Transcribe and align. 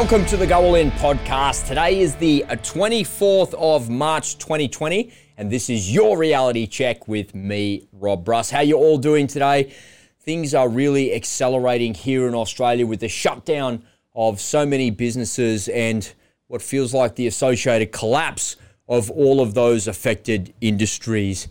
Welcome 0.00 0.24
to 0.28 0.38
the 0.38 0.46
Go 0.46 0.64
All 0.64 0.76
In 0.76 0.90
podcast. 0.92 1.68
Today 1.68 2.00
is 2.00 2.14
the 2.14 2.42
uh, 2.44 2.56
24th 2.56 3.52
of 3.52 3.90
March 3.90 4.38
2020, 4.38 5.12
and 5.36 5.52
this 5.52 5.68
is 5.68 5.92
your 5.92 6.16
reality 6.16 6.66
check 6.66 7.06
with 7.06 7.34
me, 7.34 7.86
Rob 7.92 8.24
Bruss. 8.24 8.50
How 8.50 8.60
you 8.60 8.78
all 8.78 8.96
doing 8.96 9.26
today? 9.26 9.74
Things 10.18 10.54
are 10.54 10.70
really 10.70 11.12
accelerating 11.12 11.92
here 11.92 12.26
in 12.26 12.34
Australia 12.34 12.86
with 12.86 13.00
the 13.00 13.10
shutdown 13.10 13.84
of 14.14 14.40
so 14.40 14.64
many 14.64 14.88
businesses 14.88 15.68
and 15.68 16.10
what 16.46 16.62
feels 16.62 16.94
like 16.94 17.16
the 17.16 17.26
associated 17.26 17.92
collapse 17.92 18.56
of 18.88 19.10
all 19.10 19.42
of 19.42 19.52
those 19.52 19.86
affected 19.86 20.54
industries. 20.62 21.46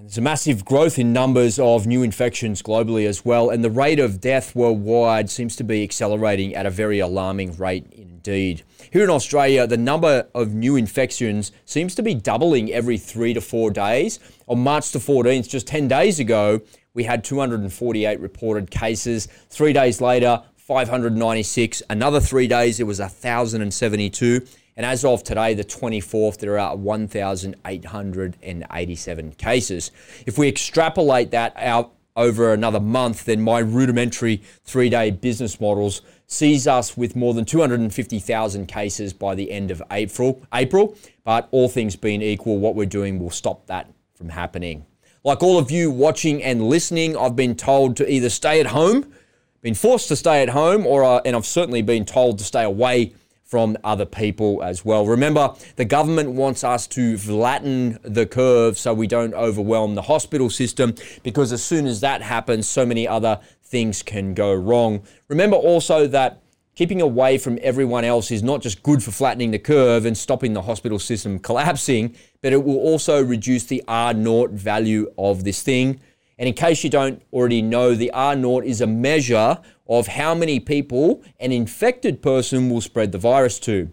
There's 0.00 0.16
a 0.16 0.20
massive 0.20 0.64
growth 0.64 0.96
in 0.96 1.12
numbers 1.12 1.58
of 1.58 1.88
new 1.88 2.04
infections 2.04 2.62
globally 2.62 3.04
as 3.04 3.24
well, 3.24 3.50
and 3.50 3.64
the 3.64 3.70
rate 3.70 3.98
of 3.98 4.20
death 4.20 4.54
worldwide 4.54 5.28
seems 5.28 5.56
to 5.56 5.64
be 5.64 5.82
accelerating 5.82 6.54
at 6.54 6.66
a 6.66 6.70
very 6.70 7.00
alarming 7.00 7.56
rate 7.56 7.84
indeed. 7.90 8.62
Here 8.92 9.02
in 9.02 9.10
Australia, 9.10 9.66
the 9.66 9.76
number 9.76 10.28
of 10.36 10.54
new 10.54 10.76
infections 10.76 11.50
seems 11.64 11.96
to 11.96 12.04
be 12.04 12.14
doubling 12.14 12.72
every 12.72 12.96
three 12.96 13.34
to 13.34 13.40
four 13.40 13.72
days. 13.72 14.20
On 14.46 14.62
March 14.62 14.92
the 14.92 15.00
14th, 15.00 15.48
just 15.48 15.66
10 15.66 15.88
days 15.88 16.20
ago, 16.20 16.60
we 16.94 17.02
had 17.02 17.24
248 17.24 18.20
reported 18.20 18.70
cases. 18.70 19.26
Three 19.50 19.72
days 19.72 20.00
later, 20.00 20.44
596. 20.56 21.82
Another 21.90 22.20
three 22.20 22.46
days, 22.46 22.78
it 22.78 22.84
was 22.84 23.00
1,072. 23.00 24.46
And 24.78 24.86
as 24.86 25.04
of 25.04 25.22
today, 25.24 25.52
the 25.54 25.64
24th, 25.64 26.38
there 26.38 26.56
are 26.56 26.76
1,887 26.76 29.32
cases. 29.32 29.90
If 30.24 30.38
we 30.38 30.46
extrapolate 30.46 31.32
that 31.32 31.52
out 31.56 31.94
over 32.14 32.52
another 32.52 32.78
month, 32.78 33.24
then 33.24 33.40
my 33.40 33.58
rudimentary 33.58 34.40
three 34.62 34.88
day 34.88 35.10
business 35.10 35.60
models 35.60 36.02
sees 36.28 36.68
us 36.68 36.96
with 36.96 37.16
more 37.16 37.34
than 37.34 37.44
250,000 37.44 38.66
cases 38.66 39.12
by 39.12 39.34
the 39.34 39.50
end 39.50 39.72
of 39.72 39.82
April. 39.90 40.40
April, 40.54 40.96
but 41.24 41.48
all 41.50 41.68
things 41.68 41.96
being 41.96 42.22
equal, 42.22 42.60
what 42.60 42.76
we're 42.76 42.86
doing 42.86 43.18
will 43.18 43.30
stop 43.30 43.66
that 43.66 43.90
from 44.14 44.28
happening. 44.28 44.86
Like 45.24 45.42
all 45.42 45.58
of 45.58 45.72
you 45.72 45.90
watching 45.90 46.40
and 46.40 46.62
listening, 46.62 47.16
I've 47.16 47.34
been 47.34 47.56
told 47.56 47.96
to 47.96 48.08
either 48.08 48.30
stay 48.30 48.60
at 48.60 48.66
home, 48.66 49.12
been 49.60 49.74
forced 49.74 50.06
to 50.06 50.14
stay 50.14 50.40
at 50.40 50.50
home, 50.50 50.86
or 50.86 51.02
uh, 51.02 51.20
and 51.24 51.34
I've 51.34 51.46
certainly 51.46 51.82
been 51.82 52.04
told 52.04 52.38
to 52.38 52.44
stay 52.44 52.62
away 52.62 53.12
from 53.48 53.78
other 53.82 54.04
people 54.04 54.62
as 54.62 54.84
well. 54.84 55.06
Remember, 55.06 55.54
the 55.76 55.84
government 55.86 56.32
wants 56.32 56.62
us 56.62 56.86
to 56.86 57.16
flatten 57.16 57.98
the 58.02 58.26
curve 58.26 58.78
so 58.78 58.92
we 58.92 59.06
don't 59.06 59.32
overwhelm 59.32 59.94
the 59.94 60.02
hospital 60.02 60.50
system 60.50 60.94
because 61.22 61.50
as 61.50 61.64
soon 61.64 61.86
as 61.86 62.00
that 62.00 62.20
happens, 62.20 62.68
so 62.68 62.84
many 62.84 63.08
other 63.08 63.40
things 63.62 64.02
can 64.02 64.34
go 64.34 64.52
wrong. 64.54 65.02
Remember 65.28 65.56
also 65.56 66.06
that 66.08 66.42
keeping 66.74 67.00
away 67.00 67.38
from 67.38 67.58
everyone 67.62 68.04
else 68.04 68.30
is 68.30 68.42
not 68.42 68.60
just 68.60 68.82
good 68.82 69.02
for 69.02 69.12
flattening 69.12 69.50
the 69.50 69.58
curve 69.58 70.04
and 70.04 70.16
stopping 70.16 70.52
the 70.52 70.62
hospital 70.62 70.98
system 70.98 71.38
collapsing, 71.38 72.14
but 72.42 72.52
it 72.52 72.62
will 72.62 72.76
also 72.76 73.24
reduce 73.24 73.64
the 73.64 73.82
R 73.88 74.12
naught 74.12 74.50
value 74.50 75.10
of 75.16 75.44
this 75.44 75.62
thing. 75.62 76.00
And 76.38 76.46
in 76.46 76.54
case 76.54 76.84
you 76.84 76.90
don't 76.90 77.22
already 77.32 77.62
know, 77.62 77.94
the 77.94 78.10
R 78.10 78.36
naught 78.36 78.64
is 78.64 78.82
a 78.82 78.86
measure 78.86 79.58
of 79.88 80.06
how 80.06 80.34
many 80.34 80.60
people 80.60 81.22
an 81.40 81.52
infected 81.52 82.22
person 82.22 82.70
will 82.70 82.80
spread 82.80 83.12
the 83.12 83.18
virus 83.18 83.58
to. 83.60 83.90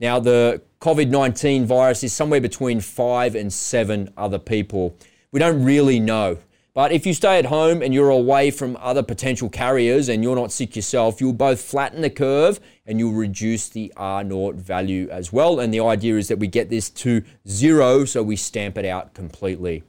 Now, 0.00 0.20
the 0.20 0.62
COVID 0.80 1.08
19 1.08 1.66
virus 1.66 2.04
is 2.04 2.12
somewhere 2.12 2.40
between 2.40 2.80
five 2.80 3.34
and 3.34 3.52
seven 3.52 4.12
other 4.16 4.38
people. 4.38 4.96
We 5.32 5.40
don't 5.40 5.64
really 5.64 5.98
know. 5.98 6.38
But 6.78 6.92
if 6.92 7.04
you 7.04 7.12
stay 7.12 7.40
at 7.40 7.46
home 7.46 7.82
and 7.82 7.92
you're 7.92 8.10
away 8.10 8.52
from 8.52 8.76
other 8.80 9.02
potential 9.02 9.48
carriers 9.48 10.08
and 10.08 10.22
you're 10.22 10.36
not 10.36 10.52
sick 10.52 10.76
yourself, 10.76 11.20
you'll 11.20 11.32
both 11.32 11.60
flatten 11.60 12.02
the 12.02 12.10
curve 12.10 12.60
and 12.86 13.00
you'll 13.00 13.14
reduce 13.14 13.68
the 13.68 13.92
R 13.96 14.22
naught 14.22 14.54
value 14.54 15.08
as 15.10 15.32
well. 15.32 15.58
And 15.58 15.74
the 15.74 15.80
idea 15.80 16.16
is 16.16 16.28
that 16.28 16.38
we 16.38 16.46
get 16.46 16.70
this 16.70 16.88
to 16.90 17.24
zero 17.48 18.04
so 18.04 18.22
we 18.22 18.36
stamp 18.36 18.78
it 18.78 18.84
out 18.84 19.12
completely. 19.12 19.82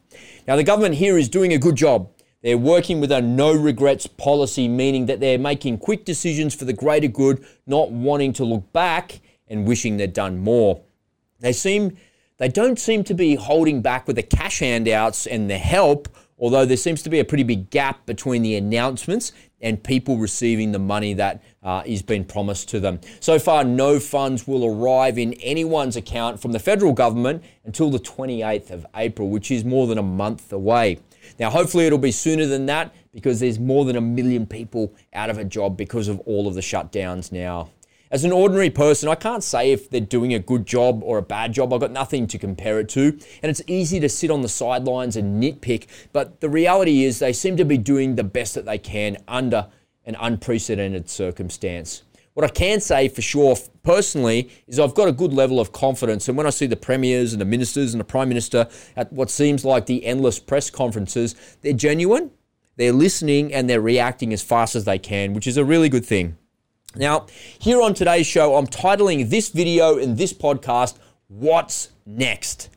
Now, 0.48 0.56
the 0.56 0.64
government 0.64 0.96
here 0.96 1.16
is 1.16 1.30
doing 1.30 1.54
a 1.54 1.60
good 1.60 1.76
job 1.76 2.10
they're 2.42 2.58
working 2.58 3.02
with 3.02 3.12
a 3.12 3.22
no 3.22 3.54
regrets 3.54 4.08
policy, 4.08 4.68
meaning 4.68 5.08
that 5.08 5.20
they're 5.20 5.38
making 5.38 5.78
quick 5.80 6.06
decisions 6.06 6.56
for 6.56 6.66
the 6.66 6.74
greater 6.74 7.08
good, 7.08 7.46
not 7.68 7.92
wanting 7.92 8.34
to 8.34 8.46
look 8.46 8.72
back 8.72 9.20
and 9.48 9.68
wishing 9.68 9.98
they'd 9.98 10.14
done 10.14 10.38
more. 10.38 10.82
They 11.40 11.54
seem 11.54 11.98
they 12.38 12.48
don't 12.48 12.80
seem 12.80 13.04
to 13.06 13.14
be 13.14 13.36
holding 13.36 13.82
back 13.82 14.08
with 14.08 14.16
the 14.16 14.24
cash 14.24 14.60
handouts 14.60 15.28
and 15.28 15.50
the 15.50 15.58
help, 15.58 16.08
although 16.38 16.64
there 16.64 16.78
seems 16.78 17.02
to 17.04 17.10
be 17.10 17.20
a 17.20 17.26
pretty 17.26 17.44
big 17.44 17.70
gap 17.70 18.06
between 18.06 18.42
the 18.42 18.56
announcements 18.56 19.34
and 19.60 19.84
people 19.84 20.18
receiving 20.18 20.72
the 20.72 20.80
money 20.80 21.14
that 21.14 21.44
uh, 21.64 21.84
is 21.86 22.02
being 22.02 22.24
promised 22.24 22.70
to 22.70 22.80
them. 22.80 23.02
So 23.20 23.40
far, 23.40 23.66
no 23.66 24.00
funds 24.00 24.48
will 24.48 24.66
arrive 24.66 25.18
in 25.18 25.34
anyone's 25.34 25.98
account 25.98 26.42
from 26.42 26.54
the 26.54 26.60
federal 26.60 26.94
government 26.94 27.44
until 27.66 27.90
the 27.90 28.00
28th 28.00 28.72
of 28.72 28.86
April, 28.96 29.30
which 29.30 29.52
is 29.52 29.66
more 29.66 29.86
than 29.86 29.98
a 29.98 30.04
month 30.04 30.54
away. 30.54 31.00
Now, 31.38 31.50
hopefully, 31.50 31.86
it'll 31.86 32.00
be 32.00 32.12
sooner 32.12 32.46
than 32.46 32.66
that 32.68 32.94
because 33.12 33.40
there's 33.40 33.60
more 33.60 33.86
than 33.86 33.96
a 33.96 34.02
million 34.02 34.46
people 34.46 34.94
out 35.14 35.30
of 35.30 35.38
a 35.38 35.44
job 35.44 35.78
because 35.78 36.08
of 36.08 36.20
all 36.22 36.48
of 36.48 36.56
the 36.56 36.62
shutdowns 36.62 37.32
now. 37.32 37.70
As 38.12 38.24
an 38.24 38.32
ordinary 38.32 38.72
person, 38.72 39.08
I 39.08 39.14
can't 39.14 39.44
say 39.44 39.72
if 39.72 39.88
they're 39.88 40.02
doing 40.02 40.34
a 40.34 40.40
good 40.40 40.66
job 40.66 41.04
or 41.04 41.20
a 41.20 41.22
bad 41.22 41.54
job. 41.54 41.72
I've 41.72 41.80
got 41.80 41.92
nothing 41.92 42.26
to 42.28 42.40
compare 42.40 42.80
it 42.80 42.90
to. 42.90 43.20
And 43.44 43.52
it's 43.52 43.62
easy 43.68 44.00
to 44.00 44.10
sit 44.10 44.32
on 44.32 44.42
the 44.42 44.50
sidelines 44.50 45.16
and 45.16 45.42
nitpick, 45.42 45.86
but 46.12 46.42
the 46.42 46.50
reality 46.50 47.04
is 47.04 47.20
they 47.20 47.34
seem 47.34 47.56
to 47.58 47.66
be 47.66 47.78
doing 47.78 48.16
the 48.16 48.24
best 48.24 48.56
that 48.56 48.66
they 48.66 48.80
can 48.80 49.18
under 49.28 49.68
an 50.06 50.18
unprecedented 50.20 51.08
circumstance. 51.08 52.02
What 52.40 52.50
I 52.50 52.54
can 52.54 52.80
say 52.80 53.10
for 53.10 53.22
sure 53.22 53.58
personally 53.84 54.50
is 54.66 54.80
I've 54.80 54.96
got 54.96 55.10
a 55.10 55.12
good 55.12 55.34
level 55.34 55.60
of 55.60 55.74
confidence. 55.74 56.30
And 56.30 56.38
when 56.38 56.48
I 56.48 56.52
see 56.52 56.68
the 56.68 56.78
premiers 56.78 57.34
and 57.34 57.42
the 57.42 57.46
ministers 57.46 57.94
and 57.94 58.00
the 58.00 58.06
prime 58.06 58.30
minister 58.30 58.70
at 58.96 59.12
what 59.12 59.30
seems 59.30 59.66
like 59.66 59.88
the 59.88 60.06
endless 60.06 60.40
press 60.40 60.70
conferences, 60.70 61.36
they're 61.64 61.74
genuine, 61.74 62.32
they're 62.78 62.94
listening, 62.94 63.54
and 63.54 63.70
they're 63.70 63.82
reacting 63.82 64.32
as 64.32 64.42
fast 64.42 64.78
as 64.78 64.86
they 64.86 64.98
can, 64.98 65.34
which 65.34 65.48
is 65.48 65.58
a 65.58 65.66
really 65.66 65.90
good 65.90 66.06
thing. 66.06 66.38
Now, 66.96 67.28
here 67.60 67.82
on 67.82 67.94
today's 67.94 68.26
show, 68.26 68.56
I'm 68.56 68.68
titling 68.68 69.30
this 69.30 69.50
video 69.50 69.98
and 69.98 70.18
this 70.18 70.32
podcast, 70.32 70.98
What's 71.28 71.90
Next? 72.06 72.70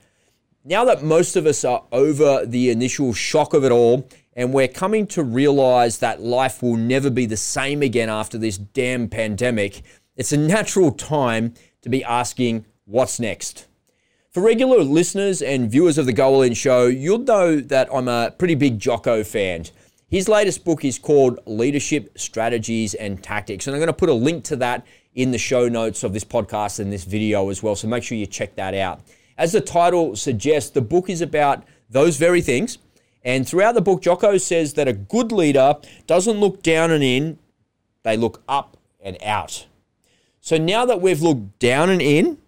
Now 0.64 0.84
that 0.86 1.04
most 1.04 1.36
of 1.36 1.46
us 1.46 1.64
are 1.64 1.84
over 1.92 2.44
the 2.44 2.70
initial 2.70 3.14
shock 3.14 3.54
of 3.54 3.62
it 3.62 3.70
all, 3.70 4.08
and 4.34 4.52
we're 4.52 4.68
coming 4.68 5.06
to 5.08 5.22
realize 5.22 5.98
that 5.98 6.22
life 6.22 6.62
will 6.62 6.76
never 6.76 7.10
be 7.10 7.26
the 7.26 7.36
same 7.36 7.82
again 7.82 8.08
after 8.08 8.38
this 8.38 8.56
damn 8.56 9.08
pandemic. 9.08 9.82
It's 10.16 10.32
a 10.32 10.36
natural 10.36 10.92
time 10.92 11.54
to 11.82 11.88
be 11.88 12.02
asking, 12.04 12.64
what's 12.84 13.20
next? 13.20 13.66
For 14.30 14.42
regular 14.42 14.82
listeners 14.82 15.42
and 15.42 15.70
viewers 15.70 15.98
of 15.98 16.06
the 16.06 16.12
Go 16.12 16.34
All 16.34 16.42
In 16.42 16.54
show, 16.54 16.86
you'll 16.86 17.18
know 17.18 17.60
that 17.60 17.88
I'm 17.92 18.08
a 18.08 18.30
pretty 18.38 18.54
big 18.54 18.78
Jocko 18.78 19.24
fan. 19.24 19.64
His 20.08 20.28
latest 20.28 20.64
book 20.64 20.84
is 20.84 20.98
called 20.98 21.38
Leadership 21.46 22.18
Strategies 22.18 22.94
and 22.94 23.22
Tactics, 23.22 23.66
and 23.66 23.74
I'm 23.74 23.80
going 23.80 23.88
to 23.88 23.92
put 23.92 24.08
a 24.08 24.14
link 24.14 24.44
to 24.44 24.56
that 24.56 24.86
in 25.14 25.30
the 25.30 25.38
show 25.38 25.68
notes 25.68 26.02
of 26.04 26.14
this 26.14 26.24
podcast 26.24 26.80
and 26.80 26.90
this 26.90 27.04
video 27.04 27.50
as 27.50 27.62
well, 27.62 27.76
so 27.76 27.88
make 27.88 28.02
sure 28.02 28.16
you 28.16 28.26
check 28.26 28.54
that 28.56 28.74
out. 28.74 29.00
As 29.36 29.52
the 29.52 29.60
title 29.60 30.16
suggests, 30.16 30.70
the 30.70 30.80
book 30.80 31.10
is 31.10 31.20
about 31.20 31.64
those 31.90 32.16
very 32.16 32.40
things 32.40 32.78
and 33.24 33.46
throughout 33.46 33.74
the 33.74 33.80
book, 33.80 34.02
Jocko 34.02 34.38
says 34.38 34.74
that 34.74 34.88
a 34.88 34.92
good 34.92 35.32
leader 35.32 35.76
doesn't 36.06 36.38
look 36.38 36.62
down 36.62 36.90
and 36.90 37.04
in, 37.04 37.38
they 38.02 38.16
look 38.16 38.42
up 38.48 38.76
and 39.00 39.16
out. 39.22 39.66
So 40.40 40.58
now 40.58 40.84
that 40.86 41.00
we've 41.00 41.22
looked 41.22 41.58
down 41.60 41.88
and 41.88 42.02
in 42.02 42.38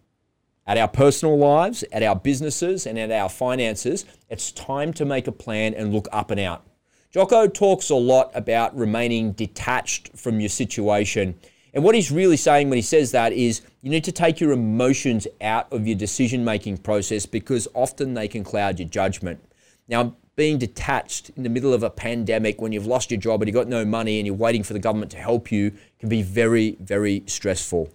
at 0.67 0.79
our 0.79 0.89
personal 0.89 1.39
lives, 1.39 1.85
at 1.93 2.03
our 2.03 2.17
businesses, 2.17 2.87
and 2.87 2.99
at 2.99 3.11
our 3.11 3.29
finances, 3.29 4.05
it's 4.29 4.51
time 4.51 4.93
to 4.95 5.05
make 5.05 5.27
a 5.27 5.33
plan 5.33 5.75
and 5.75 5.93
look 5.93 6.09
up 6.11 6.31
and 6.31 6.41
out. 6.41 6.67
Jocko 7.13 7.47
talks 7.47 7.91
a 7.91 7.95
lot 7.95 8.33
about 8.35 8.77
remaining 8.77 9.33
detached 9.33 10.11
from 10.17 10.41
your 10.41 10.49
situation. 10.49 11.39
And 11.73 11.85
what 11.85 11.95
he's 11.95 12.11
really 12.11 12.37
saying 12.37 12.69
when 12.71 12.77
he 12.77 12.83
says 12.83 13.13
that 13.13 13.33
is 13.33 13.63
you 13.83 13.91
need 13.91 14.05
to 14.05 14.13
take 14.13 14.41
your 14.41 14.51
emotions 14.51 15.29
out 15.41 15.73
of 15.73 15.87
your 15.87 15.97
decision 15.97 16.45
making 16.45 16.79
process 16.79 17.27
because 17.27 17.69
often 17.75 18.15
they 18.15 18.27
can 18.27 18.43
cloud 18.43 18.81
your 18.81 18.89
judgment. 18.89 19.45
Now, 19.87 20.17
being 20.37 20.59
detached 20.59 21.31
in 21.37 21.45
the 21.45 21.49
middle 21.49 21.73
of 21.73 21.83
a 21.83 21.91
pandemic 21.91 22.61
when 22.61 22.73
you've 22.73 22.87
lost 22.87 23.11
your 23.11 23.21
job 23.21 23.41
and 23.41 23.49
you've 23.49 23.55
got 23.55 23.69
no 23.69 23.85
money 23.85 24.19
and 24.19 24.27
you're 24.27 24.35
waiting 24.35 24.65
for 24.65 24.73
the 24.73 24.79
government 24.79 25.11
to 25.13 25.17
help 25.17 25.53
you 25.53 25.73
can 26.01 26.09
be 26.09 26.23
very, 26.23 26.77
very 26.81 27.23
stressful. 27.27 27.89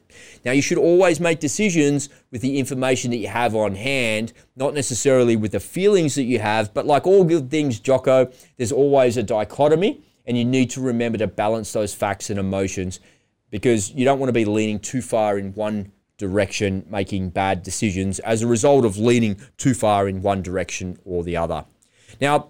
Now, 0.46 0.54
you 0.54 0.62
should 0.62 0.78
always 0.78 1.20
make 1.20 1.40
decisions 1.40 2.08
with 2.32 2.42
the 2.42 2.58
information 2.58 3.12
that 3.12 3.18
you 3.18 3.28
have 3.28 3.56
on 3.56 3.76
hand, 3.76 4.32
not 4.56 4.74
necessarily 4.74 5.36
with 5.36 5.52
the 5.52 5.60
feelings 5.60 6.16
that 6.16 6.24
you 6.24 6.40
have, 6.40 6.74
but 6.74 6.86
like 6.86 7.06
all 7.06 7.26
good 7.26 7.52
things, 7.52 7.80
Jocko, 7.80 8.32
there's 8.58 8.72
always 8.72 9.18
a 9.18 9.24
dichotomy, 9.24 10.02
and 10.26 10.38
you 10.38 10.46
need 10.46 10.70
to 10.72 10.82
remember 10.82 11.18
to 11.18 11.28
balance 11.28 11.74
those 11.74 11.94
facts 11.94 12.30
and 12.30 12.40
emotions 12.40 13.00
because 13.50 13.92
you 13.92 14.06
don't 14.06 14.20
want 14.20 14.30
to 14.30 14.34
be 14.34 14.46
leaning 14.46 14.80
too 14.80 15.02
far 15.02 15.38
in 15.38 15.54
one 15.54 15.92
direction, 16.18 16.86
making 16.90 17.30
bad 17.30 17.64
decisions 17.64 18.20
as 18.20 18.42
a 18.42 18.48
result 18.48 18.86
of 18.86 18.98
leaning 18.98 19.42
too 19.58 19.74
far 19.74 20.08
in 20.08 20.22
one 20.22 20.42
direction 20.42 20.98
or 21.04 21.24
the 21.24 21.36
other. 21.36 21.66
Now, 22.20 22.50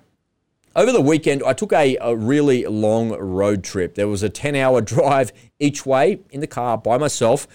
over 0.76 0.92
the 0.92 1.02
weekend, 1.02 1.44
I 1.44 1.54
took 1.54 1.74
a, 1.74 1.98
a 1.98 2.16
really 2.16 2.66
long 2.66 3.10
road 3.12 3.64
trip. 3.64 3.96
There 3.96 4.08
was 4.08 4.24
a 4.24 4.30
10 4.30 4.56
hour 4.56 4.82
drive 4.96 5.32
each 5.60 5.86
way 5.86 6.20
in 6.32 6.42
the 6.42 6.48
car 6.48 6.78
by 6.78 6.98
myself 6.98 7.48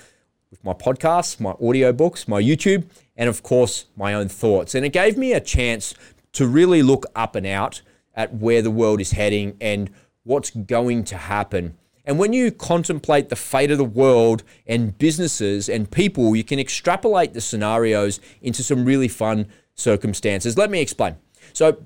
with 0.50 0.62
my 0.64 0.72
podcasts, 0.72 1.40
my 1.40 1.52
audiobooks, 1.54 2.28
my 2.28 2.40
YouTube, 2.40 2.84
and 3.16 3.28
of 3.28 3.42
course, 3.42 3.86
my 3.96 4.14
own 4.14 4.28
thoughts. 4.28 4.74
And 4.74 4.84
it 4.84 4.92
gave 4.92 5.16
me 5.16 5.32
a 5.32 5.40
chance 5.40 5.94
to 6.32 6.46
really 6.46 6.82
look 6.82 7.06
up 7.14 7.34
and 7.34 7.46
out 7.46 7.82
at 8.14 8.34
where 8.34 8.62
the 8.62 8.70
world 8.70 9.00
is 9.00 9.12
heading 9.12 9.56
and 9.60 9.90
what's 10.24 10.50
going 10.50 11.04
to 11.04 11.16
happen. 11.16 11.76
And 12.04 12.18
when 12.18 12.32
you 12.32 12.50
contemplate 12.50 13.30
the 13.30 13.36
fate 13.36 13.70
of 13.70 13.78
the 13.78 13.84
world 13.84 14.42
and 14.66 14.96
businesses 14.98 15.68
and 15.68 15.90
people, 15.90 16.36
you 16.36 16.44
can 16.44 16.58
extrapolate 16.58 17.32
the 17.32 17.40
scenarios 17.40 18.20
into 18.42 18.62
some 18.62 18.84
really 18.84 19.08
fun 19.08 19.46
circumstances. 19.74 20.58
Let 20.58 20.70
me 20.70 20.80
explain. 20.80 21.16
So, 21.52 21.84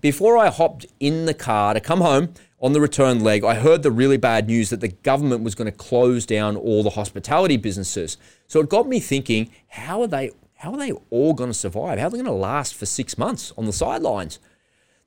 before 0.00 0.38
I 0.38 0.48
hopped 0.48 0.86
in 0.98 1.26
the 1.26 1.34
car 1.34 1.74
to 1.74 1.80
come 1.80 2.00
home 2.00 2.34
on 2.60 2.72
the 2.72 2.80
return 2.80 3.20
leg, 3.20 3.44
I 3.44 3.54
heard 3.54 3.82
the 3.82 3.90
really 3.90 4.16
bad 4.16 4.46
news 4.46 4.70
that 4.70 4.80
the 4.80 4.88
government 4.88 5.42
was 5.42 5.54
going 5.54 5.70
to 5.70 5.76
close 5.76 6.26
down 6.26 6.56
all 6.56 6.82
the 6.82 6.90
hospitality 6.90 7.56
businesses. 7.56 8.16
So 8.46 8.60
it 8.60 8.68
got 8.68 8.86
me 8.88 9.00
thinking, 9.00 9.50
how 9.68 10.02
are 10.02 10.08
they 10.08 10.32
how 10.54 10.72
are 10.72 10.78
they 10.78 10.92
all 11.08 11.32
going 11.32 11.48
to 11.48 11.54
survive? 11.54 11.98
How 11.98 12.06
are 12.06 12.10
they 12.10 12.18
going 12.18 12.26
to 12.26 12.32
last 12.32 12.74
for 12.74 12.84
6 12.84 13.16
months 13.16 13.50
on 13.56 13.64
the 13.64 13.72
sidelines? 13.72 14.38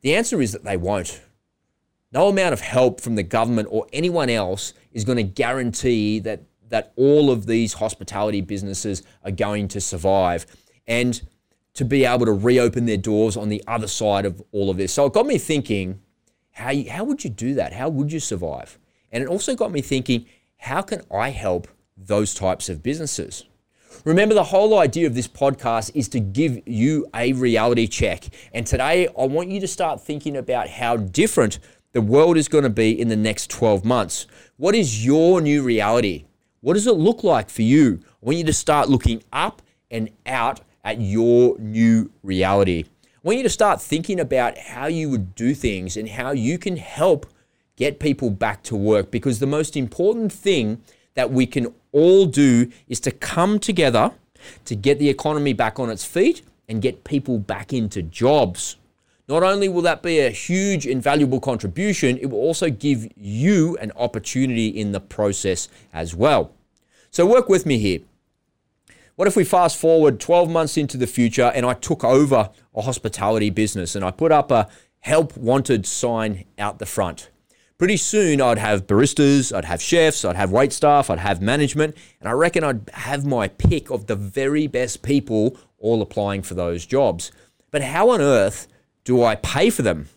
The 0.02 0.16
answer 0.16 0.42
is 0.42 0.52
that 0.52 0.64
they 0.64 0.78
won't. 0.78 1.22
No 2.12 2.28
amount 2.28 2.54
of 2.54 2.62
help 2.62 3.00
from 3.00 3.14
the 3.14 3.22
government 3.22 3.68
or 3.70 3.86
anyone 3.94 4.32
else 4.32 4.74
is 4.94 5.06
going 5.06 5.18
to 5.18 5.24
guarantee 5.24 6.18
that 6.20 6.42
that 6.70 6.92
all 6.96 7.30
of 7.30 7.46
these 7.46 7.74
hospitality 7.74 8.42
businesses 8.42 9.04
are 9.24 9.30
going 9.30 9.68
to 9.68 9.80
survive. 9.80 10.48
And 10.88 11.22
to 11.74 11.86
be 11.86 12.06
able 12.06 12.26
to 12.26 12.34
reopen 12.34 12.86
their 12.86 12.98
doors 12.98 13.36
on 13.36 13.50
the 13.50 13.64
other 13.68 13.88
side 13.88 14.26
of 14.26 14.42
all 14.52 14.70
of 14.70 14.78
this. 14.78 14.94
So 14.94 15.06
it 15.06 15.14
got 15.14 15.26
me 15.26 15.38
thinking, 15.38 16.02
how, 16.52 16.70
you, 16.70 16.90
how 16.90 17.04
would 17.04 17.24
you 17.24 17.30
do 17.30 17.56
that? 17.56 17.74
How 17.74 17.90
would 17.90 18.12
you 18.12 18.20
survive? 18.20 18.78
And 19.12 19.24
it 19.24 19.28
also 19.28 19.56
got 19.56 19.72
me 19.72 19.82
thinking, 19.82 20.26
how 20.58 20.82
can 20.82 21.02
I 21.12 21.30
help 21.30 21.68
those 21.98 22.34
types 22.34 22.70
of 22.70 22.84
businesses? 22.84 23.46
Remember, 24.06 24.36
the 24.36 24.44
whole 24.44 24.80
idea 24.80 25.08
of 25.08 25.16
this 25.16 25.28
podcast 25.28 25.92
is 25.94 26.08
to 26.10 26.20
give 26.20 26.68
you 26.68 27.08
a 27.14 27.34
reality 27.34 27.88
check. 27.88 28.26
And 28.54 28.66
today, 28.66 29.08
I 29.08 29.26
want 29.26 29.50
you 29.50 29.60
to 29.60 29.68
start 29.68 30.02
thinking 30.02 30.36
about 30.36 30.68
how 30.68 30.98
different 30.98 31.60
the 31.94 32.02
world 32.02 32.38
is 32.38 32.48
going 32.48 32.64
to 32.64 32.70
be 32.70 33.00
in 33.00 33.08
the 33.08 33.16
next 33.16 33.50
12 33.50 33.86
months. 33.86 34.26
What 34.58 34.76
is 34.76 35.06
your 35.06 35.42
new 35.42 35.64
reality? 35.64 36.26
What 36.62 36.74
does 36.74 36.88
it 36.88 36.94
look 36.94 37.24
like 37.24 37.50
for 37.50 37.62
you? 37.62 38.00
I 38.04 38.26
want 38.26 38.38
you 38.38 38.44
to 38.46 38.54
start 38.54 38.90
looking 38.90 39.24
up 39.32 39.62
and 39.92 40.10
out 40.26 40.62
at 40.84 41.02
your 41.02 41.58
new 41.60 42.12
reality. 42.24 42.86
I 43.06 43.20
want 43.24 43.38
you 43.38 43.44
to 43.44 43.50
start 43.50 43.82
thinking 43.82 44.20
about 44.20 44.58
how 44.58 44.88
you 44.88 45.10
would 45.10 45.34
do 45.36 45.54
things 45.54 45.96
and 45.96 46.10
how 46.10 46.32
you 46.32 46.58
can 46.58 46.78
help 46.78 47.26
get 47.76 48.00
people 48.00 48.30
back 48.30 48.64
to 48.64 48.76
work 48.76 49.12
because 49.12 49.40
the 49.40 49.48
most 49.48 49.78
important 49.78 50.32
thing 50.32 50.82
that 51.16 51.32
we 51.32 51.46
can 51.46 51.74
all 51.92 52.26
do 52.26 52.70
is 52.88 53.00
to 53.00 53.12
come 53.12 53.60
together 53.60 54.12
to 54.66 54.76
get 54.76 55.00
the 55.00 55.10
economy 55.10 55.54
back 55.54 55.80
on 55.80 55.90
its 55.90 56.04
feet 56.04 56.42
and 56.68 56.82
get 56.82 57.04
people 57.04 57.40
back 57.40 57.72
into 57.72 58.02
jobs. 58.02 58.78
Not 59.28 59.42
only 59.42 59.70
will 59.70 59.82
that 59.84 60.04
be 60.04 60.20
a 60.20 60.30
huge 60.30 60.86
and 60.86 61.02
valuable 61.02 61.40
contribution, 61.40 62.18
it 62.18 62.26
will 62.26 62.40
also 62.40 62.70
give 62.70 63.08
you 63.16 63.78
an 63.78 63.92
opportunity 63.96 64.68
in 64.68 64.92
the 64.92 65.00
process 65.00 65.70
as 65.94 66.14
well. 66.14 66.52
So, 67.10 67.26
work 67.26 67.48
with 67.48 67.66
me 67.66 67.78
here. 67.78 68.00
What 69.16 69.28
if 69.28 69.36
we 69.36 69.44
fast 69.44 69.78
forward 69.78 70.20
12 70.20 70.50
months 70.50 70.76
into 70.76 70.98
the 70.98 71.06
future 71.06 71.52
and 71.54 71.68
I 71.68 71.76
took 71.76 72.04
over 72.04 72.50
a 72.74 72.82
hospitality 72.82 73.52
business 73.52 73.96
and 73.96 74.04
I 74.04 74.10
put 74.10 74.32
up 74.32 74.50
a 74.50 74.68
help 75.02 75.38
wanted 75.38 75.86
sign 75.86 76.46
out 76.58 76.80
the 76.80 76.88
front? 76.88 77.30
Pretty 77.78 77.98
soon 77.98 78.42
I'd 78.42 78.58
have 78.58 78.88
baristas, 78.88 79.56
I'd 79.56 79.66
have 79.66 79.84
chefs, 79.84 80.26
I'd 80.26 80.36
have 80.36 80.52
wait 80.52 80.74
staff, 80.74 81.12
I'd 81.12 81.20
have 81.20 81.44
management, 81.44 81.96
and 82.20 82.28
I 82.28 82.32
reckon 82.32 82.64
I'd 82.64 82.90
have 82.92 83.24
my 83.24 83.50
pick 83.50 83.92
of 83.92 84.08
the 84.08 84.16
very 84.16 84.66
best 84.66 85.04
people 85.04 85.60
all 85.78 86.02
applying 86.02 86.42
for 86.42 86.56
those 86.56 86.84
jobs. 86.84 87.32
But 87.70 87.84
how 87.84 88.10
on 88.10 88.20
earth 88.20 88.68
do 89.04 89.24
I 89.24 89.36
pay 89.36 89.70
for 89.70 89.84
them? 89.84 90.10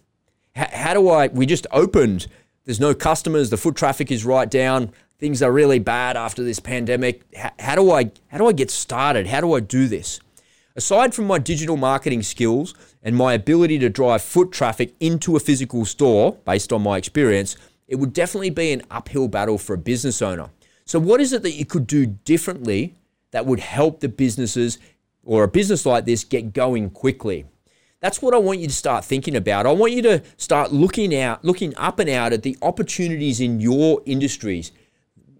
how 0.54 0.94
do 0.94 1.10
I? 1.10 1.26
We 1.26 1.44
just 1.44 1.66
opened. 1.70 2.28
There's 2.64 2.80
no 2.80 2.94
customers. 2.94 3.50
The 3.50 3.58
foot 3.58 3.76
traffic 3.76 4.10
is 4.10 4.24
right 4.24 4.50
down 4.50 4.90
things 5.18 5.42
are 5.42 5.52
really 5.52 5.78
bad 5.78 6.16
after 6.16 6.42
this 6.42 6.60
pandemic. 6.60 7.22
How, 7.34 7.50
how, 7.58 7.74
do 7.74 7.90
I 7.90 8.10
how 8.28 8.38
do 8.38 8.46
I 8.46 8.52
get 8.52 8.70
started? 8.70 9.26
How 9.26 9.40
do 9.40 9.54
I 9.54 9.60
do 9.60 9.88
this? 9.88 10.20
Aside 10.74 11.14
from 11.14 11.26
my 11.26 11.38
digital 11.38 11.76
marketing 11.76 12.22
skills 12.22 12.74
and 13.02 13.16
my 13.16 13.32
ability 13.32 13.78
to 13.78 13.88
drive 13.88 14.20
foot 14.20 14.52
traffic 14.52 14.94
into 15.00 15.34
a 15.34 15.40
physical 15.40 15.86
store 15.86 16.36
based 16.44 16.70
on 16.70 16.82
my 16.82 16.98
experience, 16.98 17.56
it 17.88 17.96
would 17.96 18.12
definitely 18.12 18.50
be 18.50 18.72
an 18.72 18.82
uphill 18.90 19.26
battle 19.26 19.56
for 19.56 19.74
a 19.74 19.78
business 19.78 20.20
owner. 20.20 20.50
So 20.84 20.98
what 20.98 21.20
is 21.20 21.32
it 21.32 21.42
that 21.42 21.54
you 21.54 21.64
could 21.64 21.86
do 21.86 22.04
differently 22.04 22.94
that 23.30 23.46
would 23.46 23.60
help 23.60 24.00
the 24.00 24.08
businesses 24.08 24.78
or 25.24 25.44
a 25.44 25.48
business 25.48 25.86
like 25.86 26.04
this 26.04 26.24
get 26.24 26.52
going 26.52 26.90
quickly? 26.90 27.46
That's 28.00 28.20
what 28.20 28.34
I 28.34 28.38
want 28.38 28.60
you 28.60 28.66
to 28.66 28.72
start 28.72 29.04
thinking 29.04 29.34
about. 29.34 29.64
I 29.64 29.72
want 29.72 29.92
you 29.92 30.02
to 30.02 30.22
start 30.36 30.72
looking 30.72 31.16
out, 31.16 31.42
looking 31.42 31.74
up 31.78 31.98
and 31.98 32.10
out 32.10 32.34
at 32.34 32.42
the 32.42 32.58
opportunities 32.60 33.40
in 33.40 33.60
your 33.60 34.02
industries 34.04 34.72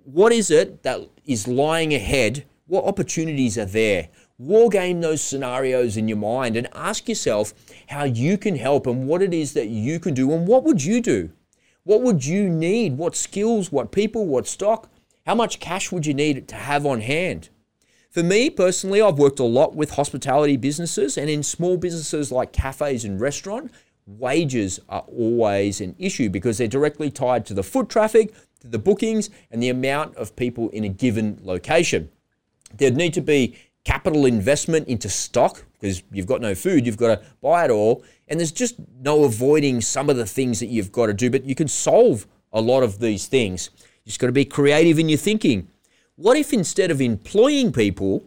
what 0.06 0.32
is 0.32 0.52
it 0.52 0.84
that 0.84 1.00
is 1.24 1.48
lying 1.48 1.92
ahead? 1.92 2.44
What 2.68 2.84
opportunities 2.84 3.58
are 3.58 3.64
there? 3.64 4.08
Wargame 4.40 5.00
those 5.00 5.20
scenarios 5.20 5.96
in 5.96 6.06
your 6.06 6.16
mind 6.16 6.56
and 6.56 6.68
ask 6.74 7.08
yourself 7.08 7.52
how 7.88 8.04
you 8.04 8.38
can 8.38 8.54
help 8.54 8.86
and 8.86 9.08
what 9.08 9.20
it 9.20 9.34
is 9.34 9.52
that 9.54 9.66
you 9.66 9.98
can 9.98 10.14
do 10.14 10.32
and 10.32 10.46
what 10.46 10.62
would 10.62 10.84
you 10.84 11.00
do? 11.00 11.30
What 11.82 12.02
would 12.02 12.24
you 12.24 12.48
need? 12.48 12.98
What 12.98 13.16
skills, 13.16 13.72
what 13.72 13.90
people, 13.90 14.26
what 14.26 14.46
stock? 14.46 14.88
How 15.26 15.34
much 15.34 15.58
cash 15.58 15.90
would 15.90 16.06
you 16.06 16.14
need 16.14 16.46
to 16.48 16.54
have 16.54 16.86
on 16.86 17.00
hand? 17.00 17.48
For 18.08 18.22
me 18.22 18.48
personally, 18.48 19.02
I've 19.02 19.18
worked 19.18 19.40
a 19.40 19.44
lot 19.44 19.74
with 19.74 19.92
hospitality 19.92 20.56
businesses 20.56 21.18
and 21.18 21.28
in 21.28 21.42
small 21.42 21.76
businesses 21.76 22.30
like 22.30 22.52
cafes 22.52 23.04
and 23.04 23.20
restaurant, 23.20 23.72
wages 24.06 24.78
are 24.88 25.04
always 25.08 25.80
an 25.80 25.96
issue 25.98 26.30
because 26.30 26.58
they're 26.58 26.68
directly 26.68 27.10
tied 27.10 27.44
to 27.46 27.54
the 27.54 27.64
foot 27.64 27.88
traffic, 27.88 28.32
the 28.70 28.78
bookings 28.78 29.30
and 29.50 29.62
the 29.62 29.68
amount 29.68 30.16
of 30.16 30.36
people 30.36 30.68
in 30.70 30.84
a 30.84 30.88
given 30.88 31.38
location. 31.42 32.10
There'd 32.76 32.96
need 32.96 33.14
to 33.14 33.20
be 33.20 33.56
capital 33.84 34.26
investment 34.26 34.88
into 34.88 35.08
stock 35.08 35.64
because 35.74 36.02
you've 36.10 36.26
got 36.26 36.40
no 36.40 36.54
food, 36.54 36.84
you've 36.84 36.96
got 36.96 37.20
to 37.20 37.26
buy 37.40 37.64
it 37.64 37.70
all. 37.70 38.02
And 38.28 38.40
there's 38.40 38.52
just 38.52 38.74
no 39.00 39.24
avoiding 39.24 39.80
some 39.80 40.10
of 40.10 40.16
the 40.16 40.26
things 40.26 40.58
that 40.60 40.66
you've 40.66 40.90
got 40.90 41.06
to 41.06 41.14
do, 41.14 41.30
but 41.30 41.44
you 41.44 41.54
can 41.54 41.68
solve 41.68 42.26
a 42.52 42.60
lot 42.60 42.82
of 42.82 42.98
these 42.98 43.26
things. 43.26 43.70
You 44.04 44.10
just 44.10 44.18
got 44.18 44.26
to 44.26 44.32
be 44.32 44.44
creative 44.44 44.98
in 44.98 45.08
your 45.08 45.18
thinking. 45.18 45.68
What 46.16 46.36
if 46.36 46.52
instead 46.52 46.90
of 46.90 47.00
employing 47.00 47.72
people, 47.72 48.24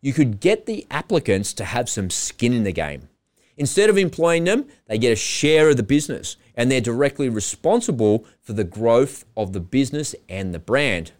you 0.00 0.12
could 0.12 0.40
get 0.40 0.66
the 0.66 0.86
applicants 0.90 1.54
to 1.54 1.64
have 1.64 1.88
some 1.88 2.10
skin 2.10 2.52
in 2.52 2.64
the 2.64 2.72
game? 2.72 3.08
Instead 3.56 3.88
of 3.88 3.96
employing 3.96 4.44
them, 4.44 4.66
they 4.86 4.98
get 4.98 5.12
a 5.12 5.16
share 5.16 5.70
of 5.70 5.76
the 5.76 5.82
business 5.82 6.36
and 6.54 6.70
they're 6.70 6.80
directly 6.80 7.28
responsible 7.28 8.24
for 8.40 8.52
the 8.52 8.64
growth 8.64 9.24
of 9.36 9.52
the 9.52 9.60
business 9.60 10.14
and 10.28 10.54
the 10.54 10.58
brand. 10.58 11.12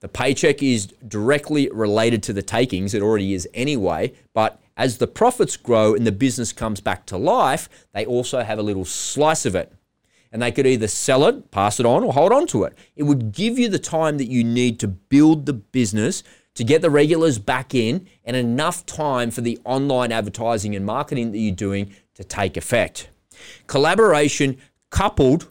The 0.00 0.08
paycheck 0.08 0.62
is 0.62 0.86
directly 1.06 1.68
related 1.70 2.22
to 2.24 2.32
the 2.32 2.42
takings, 2.42 2.94
it 2.94 3.02
already 3.02 3.34
is 3.34 3.48
anyway, 3.52 4.14
but 4.32 4.60
as 4.76 4.96
the 4.96 5.06
profits 5.06 5.58
grow 5.58 5.94
and 5.94 6.06
the 6.06 6.12
business 6.12 6.52
comes 6.52 6.80
back 6.80 7.04
to 7.06 7.18
life, 7.18 7.68
they 7.92 8.06
also 8.06 8.40
have 8.40 8.58
a 8.58 8.62
little 8.62 8.86
slice 8.86 9.44
of 9.44 9.54
it. 9.54 9.72
And 10.32 10.40
they 10.40 10.52
could 10.52 10.66
either 10.66 10.88
sell 10.88 11.26
it, 11.26 11.50
pass 11.50 11.80
it 11.80 11.84
on, 11.84 12.04
or 12.04 12.12
hold 12.14 12.32
on 12.32 12.46
to 12.48 12.64
it. 12.64 12.78
It 12.96 13.02
would 13.02 13.32
give 13.32 13.58
you 13.58 13.68
the 13.68 13.80
time 13.80 14.16
that 14.18 14.28
you 14.28 14.42
need 14.42 14.80
to 14.80 14.88
build 14.88 15.44
the 15.44 15.52
business 15.52 16.22
to 16.54 16.64
get 16.64 16.82
the 16.82 16.90
regulars 16.90 17.38
back 17.38 17.74
in 17.74 18.06
and 18.24 18.36
enough 18.36 18.86
time 18.86 19.30
for 19.30 19.40
the 19.40 19.58
online 19.64 20.12
advertising 20.12 20.74
and 20.74 20.86
marketing 20.86 21.32
that 21.32 21.38
you're 21.38 21.54
doing 21.54 21.92
to 22.14 22.24
take 22.24 22.56
effect. 22.56 23.10
Collaboration 23.66 24.56
coupled 24.90 25.48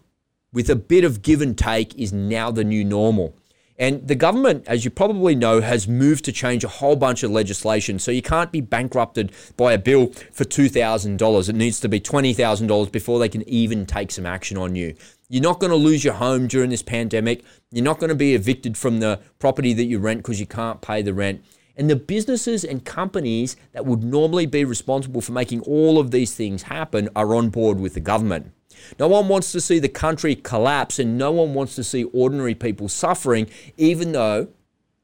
with 0.51 0.69
a 0.69 0.75
bit 0.75 1.03
of 1.03 1.21
give 1.21 1.41
and 1.41 1.57
take 1.57 1.95
is 1.95 2.11
now 2.11 2.51
the 2.51 2.63
new 2.63 2.83
normal. 2.83 3.35
And 3.79 4.05
the 4.05 4.15
government, 4.15 4.65
as 4.67 4.83
you 4.83 4.91
probably 4.91 5.35
know, 5.35 5.61
has 5.61 5.87
moved 5.87 6.25
to 6.25 6.33
change 6.33 6.65
a 6.65 6.67
whole 6.67 6.97
bunch 6.97 7.23
of 7.23 7.31
legislation. 7.31 7.97
So 7.97 8.11
you 8.11 8.21
can't 8.21 8.51
be 8.51 8.59
bankrupted 8.59 9.31
by 9.55 9.71
a 9.71 9.77
bill 9.77 10.07
for 10.33 10.43
$2,000. 10.43 11.49
It 11.49 11.55
needs 11.55 11.79
to 11.79 11.87
be 11.87 12.01
$20,000 12.01 12.91
before 12.91 13.19
they 13.19 13.29
can 13.29 13.47
even 13.47 13.85
take 13.85 14.11
some 14.11 14.25
action 14.25 14.57
on 14.57 14.75
you. 14.75 14.95
You're 15.29 15.43
not 15.43 15.61
going 15.61 15.71
to 15.71 15.77
lose 15.77 16.03
your 16.03 16.15
home 16.15 16.47
during 16.47 16.71
this 16.71 16.81
pandemic. 16.81 17.45
You're 17.71 17.85
not 17.85 17.99
going 17.99 18.09
to 18.09 18.15
be 18.15 18.35
evicted 18.35 18.77
from 18.77 18.99
the 18.99 19.21
property 19.39 19.73
that 19.73 19.85
you 19.85 19.99
rent 19.99 20.23
because 20.23 20.41
you 20.41 20.45
can't 20.45 20.81
pay 20.81 21.01
the 21.01 21.13
rent. 21.13 21.41
And 21.77 21.89
the 21.89 21.95
businesses 21.95 22.65
and 22.65 22.83
companies 22.83 23.55
that 23.71 23.85
would 23.85 24.03
normally 24.03 24.45
be 24.45 24.65
responsible 24.65 25.21
for 25.21 25.31
making 25.31 25.61
all 25.61 25.99
of 25.99 26.11
these 26.11 26.35
things 26.35 26.63
happen 26.63 27.07
are 27.15 27.33
on 27.33 27.49
board 27.49 27.79
with 27.79 27.93
the 27.93 28.01
government. 28.01 28.51
No 28.99 29.07
one 29.07 29.27
wants 29.27 29.51
to 29.51 29.61
see 29.61 29.79
the 29.79 29.89
country 29.89 30.35
collapse, 30.35 30.99
and 30.99 31.17
no 31.17 31.31
one 31.31 31.53
wants 31.53 31.75
to 31.75 31.83
see 31.83 32.03
ordinary 32.05 32.55
people 32.55 32.87
suffering, 32.87 33.49
even 33.77 34.11
though 34.11 34.47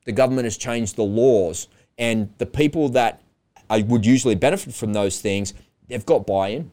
the 0.06 0.12
government 0.12 0.46
has 0.46 0.58
changed 0.58 0.96
the 0.96 1.04
laws. 1.04 1.68
And 1.98 2.34
the 2.38 2.46
people 2.46 2.90
that 2.90 3.22
would 3.70 4.06
usually 4.06 4.36
benefit 4.36 4.74
from 4.74 4.94
those 4.94 5.20
things, 5.22 5.54
they've 5.88 6.06
got 6.06 6.28
buy 6.28 6.50
in. 6.50 6.72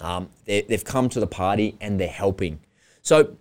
Um, 0.00 0.30
they've 0.46 0.84
come 0.84 1.08
to 1.10 1.20
the 1.20 1.26
party 1.26 1.76
and 1.80 2.00
they're 2.00 2.08
helping. 2.08 2.60
So 3.02 3.36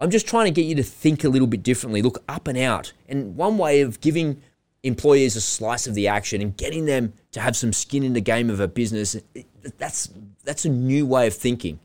I'm 0.00 0.10
just 0.10 0.26
trying 0.26 0.46
to 0.46 0.50
get 0.50 0.64
you 0.64 0.74
to 0.76 0.82
think 0.82 1.24
a 1.24 1.28
little 1.28 1.46
bit 1.46 1.62
differently, 1.62 2.00
look 2.00 2.22
up 2.28 2.48
and 2.48 2.56
out. 2.56 2.92
And 3.08 3.36
one 3.36 3.58
way 3.58 3.82
of 3.82 4.00
giving 4.00 4.40
employees 4.82 5.36
a 5.36 5.42
slice 5.42 5.86
of 5.86 5.94
the 5.94 6.08
action 6.08 6.40
and 6.40 6.56
getting 6.56 6.86
them 6.86 7.12
to 7.32 7.40
have 7.40 7.54
some 7.54 7.72
skin 7.72 8.02
in 8.02 8.14
the 8.14 8.20
game 8.20 8.48
of 8.48 8.60
a 8.60 8.68
business, 8.68 9.14
that's 9.76 10.10
that's 10.42 10.64
a 10.64 10.70
new 10.70 11.04
way 11.04 11.26
of 11.26 11.34
thinking, 11.34 11.78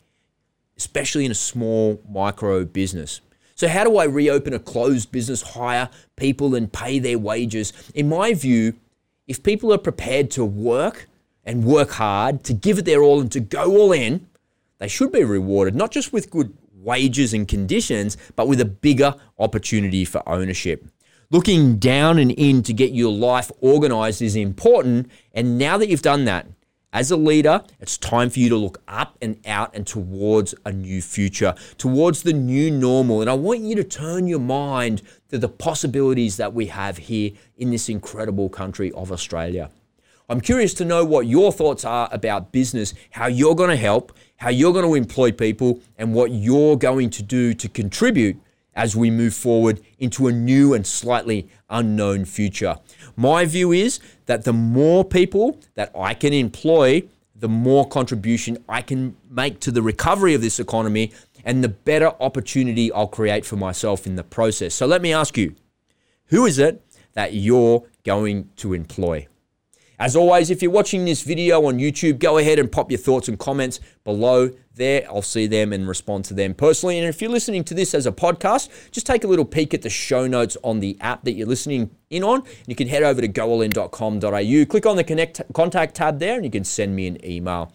especially 0.77 1.25
in 1.25 1.31
a 1.31 1.35
small 1.35 2.01
micro 2.09 2.65
business. 2.65 3.21
So 3.55 3.67
how 3.69 3.85
do 3.85 3.97
I 3.97 4.03
reopen 4.03 4.53
a 4.53 4.59
closed 4.59 5.11
business, 5.11 5.41
hire 5.41 5.89
people 6.17 6.55
and 6.55 6.71
pay 6.71 6.99
their 6.99 7.17
wages? 7.17 7.71
In 7.93 8.09
my 8.09 8.33
view, 8.33 8.73
if 9.27 9.41
people 9.43 9.73
are 9.73 9.77
prepared 9.77 10.29
to 10.31 10.43
work 10.43 11.07
and 11.45 11.63
work 11.63 11.91
hard, 11.91 12.43
to 12.43 12.53
give 12.53 12.77
it 12.79 12.85
their 12.85 13.01
all 13.01 13.21
and 13.21 13.31
to 13.31 13.39
go 13.39 13.77
all 13.77 13.91
in, 13.93 14.27
they 14.79 14.89
should 14.89 15.11
be 15.11 15.23
rewarded, 15.23 15.73
not 15.73 15.91
just 15.91 16.11
with 16.11 16.29
good 16.29 16.53
wages 16.75 17.33
and 17.33 17.47
conditions, 17.47 18.17
but 18.35 18.47
with 18.47 18.59
a 18.59 18.65
bigger 18.65 19.15
opportunity 19.39 20.03
for 20.03 20.27
ownership. 20.27 20.85
Looking 21.31 21.77
down 21.77 22.19
and 22.19 22.31
in 22.31 22.61
to 22.63 22.73
get 22.73 22.91
your 22.91 23.11
life 23.11 23.51
organized 23.59 24.21
is 24.21 24.35
important. 24.35 25.09
And 25.33 25.57
now 25.57 25.77
that 25.77 25.89
you've 25.89 26.01
done 26.01 26.25
that, 26.25 26.45
as 26.95 27.11
a 27.11 27.17
leader, 27.17 27.61
it's 27.81 27.97
time 27.97 28.29
for 28.29 28.39
you 28.39 28.47
to 28.47 28.55
look 28.55 28.81
up 28.87 29.17
and 29.21 29.37
out 29.45 29.75
and 29.75 29.85
towards 29.85 30.55
a 30.65 30.71
new 30.71 31.01
future, 31.01 31.53
towards 31.77 32.23
the 32.23 32.31
new 32.31 32.71
normal. 32.71 33.19
And 33.19 33.29
I 33.29 33.33
want 33.33 33.59
you 33.59 33.75
to 33.75 33.83
turn 33.83 34.27
your 34.27 34.39
mind 34.39 35.01
to 35.27 35.37
the 35.37 35.49
possibilities 35.49 36.37
that 36.37 36.53
we 36.53 36.67
have 36.67 36.97
here 36.97 37.31
in 37.57 37.69
this 37.69 37.89
incredible 37.89 38.47
country 38.47 38.93
of 38.93 39.11
Australia. 39.11 39.71
I'm 40.29 40.39
curious 40.39 40.73
to 40.75 40.85
know 40.85 41.03
what 41.03 41.27
your 41.27 41.51
thoughts 41.51 41.83
are 41.83 42.07
about 42.13 42.53
business, 42.53 42.93
how 43.11 43.27
you're 43.27 43.55
going 43.55 43.71
to 43.71 43.75
help, 43.75 44.17
how 44.37 44.49
you're 44.49 44.71
going 44.71 44.85
to 44.85 44.95
employ 44.95 45.33
people, 45.33 45.81
and 45.97 46.13
what 46.13 46.31
you're 46.31 46.77
going 46.77 47.09
to 47.09 47.21
do 47.21 47.53
to 47.55 47.67
contribute 47.67 48.37
as 48.75 48.95
we 48.95 49.09
move 49.09 49.33
forward 49.33 49.81
into 49.99 50.27
a 50.27 50.31
new 50.31 50.73
and 50.73 50.85
slightly 50.85 51.47
unknown 51.69 52.25
future. 52.25 52.75
My 53.15 53.45
view 53.45 53.71
is 53.71 53.99
that 54.25 54.43
the 54.43 54.53
more 54.53 55.05
people 55.05 55.59
that 55.75 55.91
I 55.97 56.13
can 56.13 56.33
employ, 56.33 57.03
the 57.35 57.49
more 57.49 57.87
contribution 57.87 58.57
I 58.67 58.81
can 58.81 59.15
make 59.29 59.59
to 59.61 59.71
the 59.71 59.81
recovery 59.81 60.33
of 60.33 60.41
this 60.41 60.59
economy 60.59 61.11
and 61.43 61.63
the 61.63 61.69
better 61.69 62.11
opportunity 62.19 62.91
I'll 62.91 63.07
create 63.07 63.45
for 63.45 63.55
myself 63.55 64.05
in 64.05 64.15
the 64.15 64.23
process. 64.23 64.73
So 64.73 64.85
let 64.85 65.01
me 65.01 65.13
ask 65.13 65.37
you 65.37 65.55
who 66.27 66.45
is 66.45 66.57
it 66.57 66.81
that 67.13 67.33
you're 67.33 67.83
going 68.03 68.49
to 68.57 68.73
employ? 68.73 69.27
As 69.97 70.15
always, 70.15 70.49
if 70.49 70.61
you're 70.61 70.71
watching 70.71 71.05
this 71.05 71.21
video 71.21 71.65
on 71.65 71.77
YouTube, 71.77 72.19
go 72.19 72.37
ahead 72.37 72.59
and 72.59 72.71
pop 72.71 72.91
your 72.91 72.97
thoughts 72.97 73.27
and 73.27 73.39
comments 73.39 73.79
below 74.03 74.51
there. 74.73 75.05
I'll 75.07 75.21
see 75.21 75.47
them 75.47 75.71
and 75.71 75.87
respond 75.87 76.25
to 76.25 76.33
them 76.33 76.53
personally. 76.53 76.99
And 76.99 77.07
if 77.07 77.21
you're 77.21 77.31
listening 77.31 77.63
to 77.65 77.73
this 77.73 77.93
as 77.93 78.05
a 78.05 78.11
podcast, 78.11 78.91
just 78.91 79.07
take 79.07 79.23
a 79.23 79.27
little 79.27 79.45
peek 79.45 79.73
at 79.73 79.81
the 79.81 79.89
show 79.89 80.27
notes 80.27 80.57
on 80.63 80.81
the 80.81 80.97
app 80.99 81.23
that 81.23 81.33
you're 81.33 81.47
listening 81.47 81.91
in 82.09 82.23
on. 82.23 82.43
You 82.67 82.75
can 82.75 82.89
head 82.89 83.03
over 83.03 83.21
to 83.21 83.27
goallin.com.au, 83.27 84.65
click 84.65 84.85
on 84.85 84.97
the 84.97 85.03
connect 85.03 85.41
contact 85.53 85.95
tab 85.95 86.19
there, 86.19 86.35
and 86.35 86.43
you 86.43 86.51
can 86.51 86.65
send 86.65 86.95
me 86.95 87.07
an 87.07 87.25
email. 87.25 87.71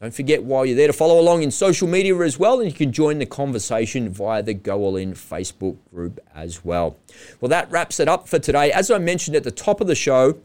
Don't 0.00 0.14
forget 0.14 0.42
while 0.42 0.64
you're 0.64 0.76
there 0.76 0.86
to 0.86 0.94
follow 0.94 1.20
along 1.20 1.42
in 1.42 1.50
social 1.50 1.86
media 1.86 2.16
as 2.20 2.38
well, 2.38 2.60
and 2.60 2.70
you 2.70 2.74
can 2.74 2.90
join 2.90 3.18
the 3.18 3.26
conversation 3.26 4.08
via 4.08 4.42
the 4.42 4.54
Go 4.54 4.78
All 4.78 4.96
In 4.96 5.12
Facebook 5.12 5.76
group 5.92 6.18
as 6.34 6.64
well. 6.64 6.96
Well, 7.38 7.50
that 7.50 7.70
wraps 7.70 8.00
it 8.00 8.08
up 8.08 8.26
for 8.26 8.38
today. 8.38 8.72
As 8.72 8.90
I 8.90 8.96
mentioned 8.96 9.36
at 9.36 9.44
the 9.44 9.50
top 9.50 9.82
of 9.82 9.88
the 9.88 9.94
show, 9.94 10.38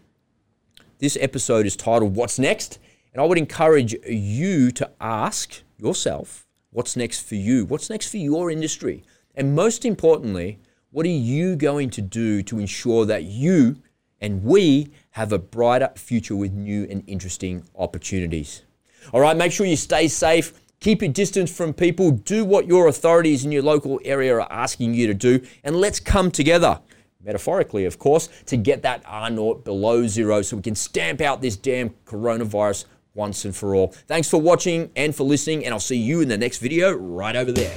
this 1.00 1.18
episode 1.20 1.66
is 1.66 1.76
titled 1.76 2.16
What's 2.16 2.40
Next? 2.40 2.80
And 3.14 3.22
I 3.22 3.26
would 3.26 3.38
encourage 3.38 3.94
you 4.06 4.72
to 4.72 4.90
ask 5.00 5.62
yourself, 5.78 6.46
what's 6.72 6.96
next 6.96 7.28
for 7.28 7.36
you? 7.36 7.66
What's 7.66 7.90
next 7.90 8.10
for 8.10 8.18
your 8.18 8.50
industry? 8.52 9.04
And 9.36 9.56
most 9.56 9.86
importantly, 9.86 10.60
what 10.92 11.06
are 11.06 11.10
you 11.10 11.56
going 11.56 11.90
to 11.92 12.02
do 12.02 12.42
to 12.44 12.60
ensure 12.60 13.06
that 13.06 13.24
you 13.24 13.78
and 14.22 14.44
we 14.44 14.88
have 15.12 15.34
a 15.34 15.40
brighter 15.40 15.92
future 15.96 16.36
with 16.36 16.54
new 16.54 16.88
and 16.90 17.04
interesting 17.08 17.64
opportunities? 17.76 18.64
All 19.12 19.22
right, 19.22 19.36
make 19.36 19.52
sure 19.52 19.66
you 19.66 19.76
stay 19.76 20.08
safe. 20.08 20.54
Keep 20.80 21.02
your 21.02 21.12
distance 21.12 21.56
from 21.56 21.74
people. 21.74 22.12
Do 22.12 22.46
what 22.46 22.68
your 22.68 22.88
authorities 22.88 23.44
in 23.44 23.52
your 23.52 23.64
local 23.64 24.00
area 24.06 24.36
are 24.36 24.52
asking 24.52 24.94
you 24.94 25.08
to 25.08 25.14
do. 25.14 25.42
And 25.64 25.76
let's 25.76 26.00
come 26.00 26.32
together 26.32 26.80
metaphorically, 27.26 27.86
of 27.86 28.00
course, 28.00 28.30
to 28.46 28.58
get 28.58 28.84
that 28.84 29.04
R 29.06 29.30
naught 29.30 29.66
below 29.66 30.08
zero 30.08 30.42
so 30.42 30.58
we 30.58 30.62
can 30.62 30.76
stamp 30.76 31.22
out 31.22 31.42
this 31.42 31.56
damn 31.56 31.90
coronavirus 32.06 32.86
once 33.14 33.46
and 33.46 33.56
for 33.56 33.76
all. 33.76 33.88
Thanks 34.08 34.30
for 34.30 34.40
watching 34.40 34.92
and 34.96 35.16
for 35.16 35.24
listening, 35.24 35.66
and 35.66 35.74
I'll 35.74 35.80
see 35.80 35.98
you 35.98 36.22
in 36.22 36.28
the 36.28 36.38
next 36.38 36.60
video 36.60 36.92
right 36.94 37.36
over 37.36 37.52
there. 37.52 37.76